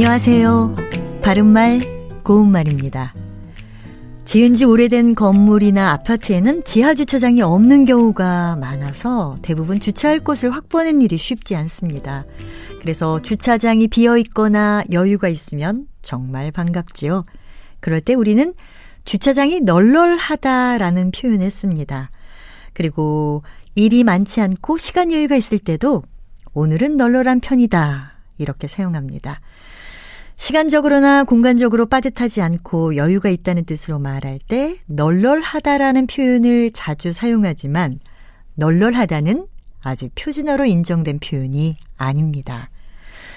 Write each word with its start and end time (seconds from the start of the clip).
안녕하세요. 0.00 0.76
바른말, 1.22 1.80
고운말입니다. 2.22 3.12
지은 4.24 4.54
지 4.54 4.64
오래된 4.64 5.16
건물이나 5.16 5.90
아파트에는 5.90 6.62
지하 6.62 6.94
주차장이 6.94 7.42
없는 7.42 7.84
경우가 7.84 8.58
많아서 8.60 9.38
대부분 9.42 9.80
주차할 9.80 10.20
곳을 10.20 10.52
확보하는 10.52 11.02
일이 11.02 11.16
쉽지 11.16 11.56
않습니다. 11.56 12.24
그래서 12.80 13.20
주차장이 13.20 13.88
비어 13.88 14.16
있거나 14.18 14.84
여유가 14.92 15.26
있으면 15.26 15.88
정말 16.00 16.52
반갑지요. 16.52 17.24
그럴 17.80 18.00
때 18.00 18.14
우리는 18.14 18.54
주차장이 19.04 19.62
널널하다라는 19.62 21.10
표현을 21.10 21.50
씁니다. 21.50 22.10
그리고 22.72 23.42
일이 23.74 24.04
많지 24.04 24.42
않고 24.42 24.76
시간 24.76 25.10
여유가 25.10 25.34
있을 25.34 25.58
때도 25.58 26.04
오늘은 26.54 26.96
널널한 26.96 27.40
편이다. 27.40 28.17
이렇게 28.38 28.66
사용합니다. 28.66 29.40
시간적으로나 30.36 31.24
공간적으로 31.24 31.86
빠듯하지 31.86 32.42
않고 32.42 32.96
여유가 32.96 33.28
있다는 33.28 33.64
뜻으로 33.64 33.98
말할 33.98 34.38
때 34.46 34.78
널널하다라는 34.86 36.06
표현을 36.06 36.70
자주 36.72 37.12
사용하지만 37.12 37.98
널널하다는 38.54 39.46
아직 39.82 40.12
표준어로 40.14 40.64
인정된 40.64 41.18
표현이 41.18 41.76
아닙니다. 41.96 42.70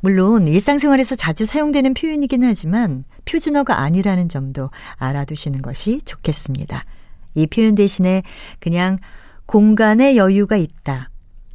물론 0.00 0.48
일상생활에서 0.48 1.14
자주 1.14 1.46
사용되는 1.46 1.94
표현이긴 1.94 2.42
하지만 2.42 3.04
표준어가 3.24 3.80
아니라는 3.80 4.28
점도 4.28 4.70
알아두시는 4.96 5.62
것이 5.62 6.00
좋겠습니다. 6.04 6.84
이 7.34 7.46
표현 7.46 7.74
대신에 7.74 8.22
그냥 8.58 8.98
공간에 9.46 10.16
여유가 10.16 10.56
있다, 10.56 11.10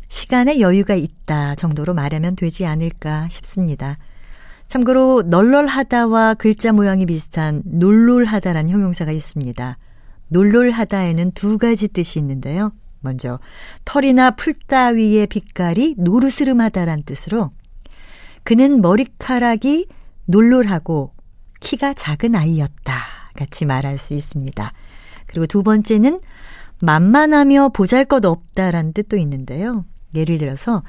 시간에 0.07 0.59
여유가 0.59 0.95
있다 0.95 1.55
정도로 1.55 1.93
말하면 1.93 2.35
되지 2.35 2.65
않을까 2.65 3.27
싶습니다. 3.29 3.97
참고로 4.67 5.23
널널하다와 5.25 6.35
글자 6.35 6.71
모양이 6.73 7.05
비슷한 7.05 7.61
놀놀하다란 7.65 8.69
형용사가 8.69 9.11
있습니다. 9.11 9.77
놀놀하다에는 10.29 11.31
두 11.31 11.57
가지 11.57 11.87
뜻이 11.87 12.19
있는데요. 12.19 12.73
먼저 12.99 13.39
털이나 13.85 14.31
풀 14.31 14.53
따위의 14.53 15.27
빛깔이 15.27 15.95
노르스름하다란 15.97 17.03
뜻으로 17.03 17.51
그는 18.43 18.81
머리카락이 18.81 19.87
놀놀하고 20.25 21.13
키가 21.61 21.93
작은 21.93 22.35
아이였다 22.35 22.97
같이 23.35 23.65
말할 23.65 23.97
수 23.97 24.13
있습니다. 24.13 24.73
그리고 25.27 25.45
두 25.47 25.63
번째는 25.63 26.19
만만하며 26.81 27.69
보잘것없다란 27.69 28.93
뜻도 28.93 29.17
있는데요. 29.17 29.85
예를 30.15 30.37
들어서 30.37 30.83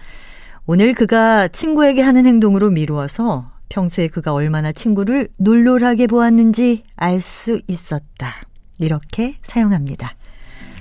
오늘 0.66 0.92
그가 0.94 1.48
친구에게 1.48 2.02
하는 2.02 2.27
행동으로 2.27 2.70
미루어서 2.70 3.50
평소에 3.69 4.08
그가 4.08 4.33
얼마나 4.33 4.72
친구를 4.72 5.28
놀놀하게 5.38 6.06
보았는지 6.06 6.84
알 6.97 7.20
수 7.20 7.60
있었다. 7.69 8.34
이렇게 8.78 9.36
사용합니다. 9.42 10.14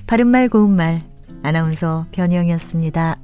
바른말 0.05 0.49
고운말 0.49 1.01
아나운서 1.43 2.05
변희영이었습니다. 2.11 3.17